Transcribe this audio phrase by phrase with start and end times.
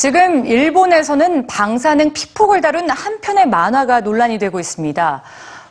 [0.00, 5.22] 지금 일본에서는 방사능 피폭을 다룬 한 편의 만화가 논란이 되고 있습니다.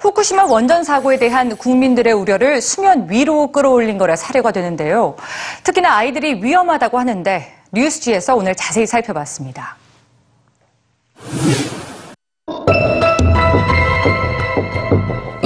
[0.00, 5.16] 후쿠시마 원전 사고에 대한 국민들의 우려를 수면 위로 끌어올린 거라 사례가 되는데요.
[5.64, 9.78] 특히나 아이들이 위험하다고 하는데 뉴스지에서 오늘 자세히 살펴봤습니다.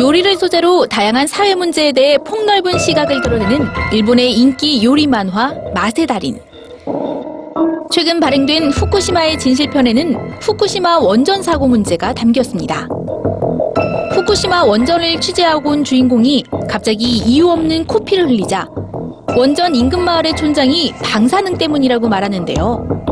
[0.03, 6.41] 요리를 소재로 다양한 사회 문제에 대해 폭넓은 시각을 드러내는 일본의 인기 요리 만화 맛의 달인.
[7.89, 12.89] 최근 발행된 후쿠시마의 진실편에는 후쿠시마 원전 사고 문제가 담겼습니다.
[14.17, 18.67] 후쿠시마 원전을 취재하고 온 주인공이 갑자기 이유 없는 코피를 흘리자
[19.37, 23.12] 원전 인근 마을의 촌장이 방사능 때문이라고 말하는데요.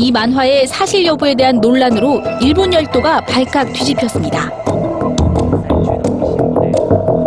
[0.00, 4.52] 이 만화의 사실 여부에 대한 논란으로 일본 열도가 발칵 뒤집혔습니다.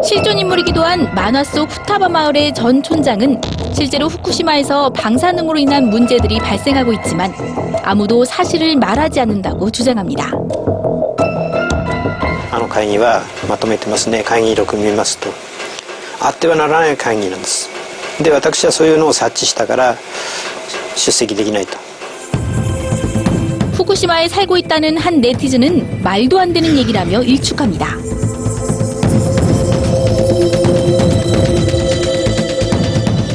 [0.04, 3.42] 실존 인물이기도 한 만화 속 후타바 마을의 전 촌장은
[3.74, 7.34] 실제로 후쿠시마에서 방사능으로 인한 문제들이 발생하고 있지만
[7.84, 10.32] 아무도 사실을 말하지 않는다고 주장합니다.
[12.52, 15.30] あの会議はまとめてますね会議録見ますと
[16.20, 17.70] あってはならない会議なんです
[18.24, 19.96] で私はそういうのを察知したから
[20.96, 21.78] 出席できないと
[23.85, 27.87] 후쿠시마에 살고 있다는 한 네티즌은 말도 안 되는 얘기라며 일축합니다.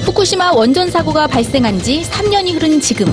[0.05, 3.08] 후쿠시마 원전 사고가 발생한 지 3년이 흐른 지금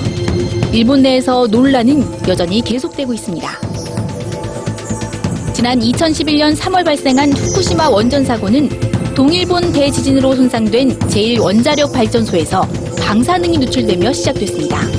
[0.73, 3.61] 일본 내에서 논란은 여전히 계속되고 있습니다.
[5.53, 12.63] 지난 2011년 3월 발생한 후쿠시마 원전 사고는 동일본 대지진으로 손상된 제1원자력 발전소에서
[13.01, 14.96] 방사능이 누출되며 시작됐습니다.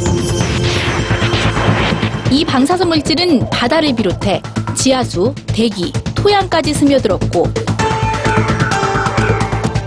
[2.30, 4.42] 이 방사선 물질은 바다를 비롯해
[4.76, 7.48] 지하수, 대기, 토양까지 스며들었고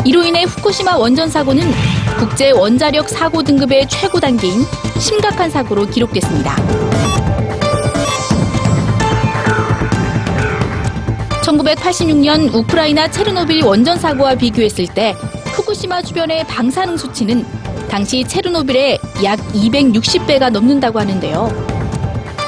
[0.04, 1.70] 이로 인해 후쿠시마 원전 사고는
[2.18, 4.64] 국제 원자력 사고 등급의 최고 단계인
[4.98, 6.56] 심각한 사고로 기록됐습니다.
[11.42, 15.14] 1986년 우크라이나 체르노빌 원전 사고와 비교했을 때
[15.52, 17.44] 후쿠시마 주변의 방사능 수치는
[17.90, 21.69] 당시 체르노빌의 약 260배가 넘는다고 하는데요.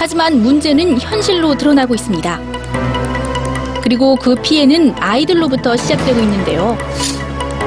[0.00, 2.40] 하지만 문제는 현실로 드러나고 있습니다.
[3.82, 6.78] 그리고 그 피해는 아이들로부터 시작되고 있는데요.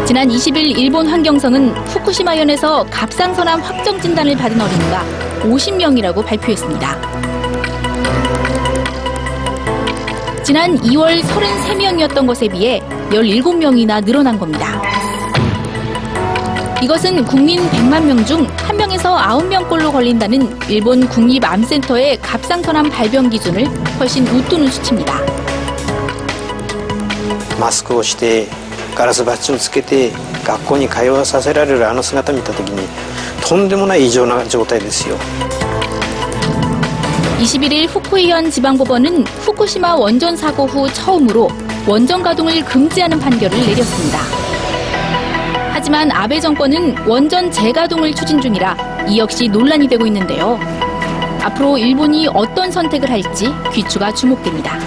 [0.07, 5.05] 지난 20일 일본 환경성은 후쿠시마현에서 갑상선암 확정 진단을 받은 어린이가
[5.43, 7.01] 50명이라고 발표했습니다.
[10.43, 14.81] 지난 2월 33명이었던 것에 비해 17명이나 늘어난 겁니다.
[16.82, 23.66] 이것은 국민 100만 명 중 1명에서 9명꼴로 걸린다는 일본 국립암센터의 갑상선암 발병 기준을
[23.98, 25.14] 훨씬 웃도는 수치입니다.
[27.58, 28.46] マスクをして
[28.94, 30.12] ガラスバッジをつけて
[30.44, 32.86] 学校に通わさせられるあの姿見た時に
[33.44, 35.16] とんでもない異常な状態ですよ
[37.40, 41.48] 21일 후쿠이현 지방법원은 후쿠시마 원전 사고 후 처음으로
[41.86, 44.41] 원전 가동을 금지하는 판결을 내렸습니다.
[45.83, 50.57] 하지만 아베 정권은 원전 재가동을 추진 중이라 이 역시 논란이 되고 있는데요.
[51.41, 54.79] 앞으로 일본이 어떤 선택을 할지 귀추가 주목됩니다.